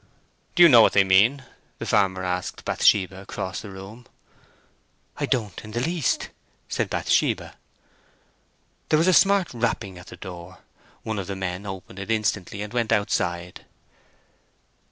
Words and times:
"Do 0.55 0.63
you 0.63 0.67
know 0.69 0.81
what 0.81 0.93
they 0.93 1.03
mean?" 1.03 1.43
the 1.77 1.85
farmer 1.85 2.23
asked 2.23 2.65
Bathsheba, 2.65 3.21
across 3.21 3.61
the 3.61 3.69
room. 3.69 4.07
"I 5.17 5.27
don't 5.27 5.63
in 5.63 5.73
the 5.73 5.79
least," 5.79 6.29
said 6.67 6.89
Bathsheba. 6.89 7.53
There 8.89 8.97
was 8.97 9.07
a 9.07 9.13
smart 9.13 9.53
rapping 9.53 9.99
at 9.99 10.07
the 10.07 10.17
door. 10.17 10.57
One 11.03 11.19
of 11.19 11.27
the 11.27 11.35
men 11.35 11.67
opened 11.67 11.99
it 11.99 12.09
instantly, 12.09 12.63
and 12.63 12.73
went 12.73 12.91
outside. 12.91 13.63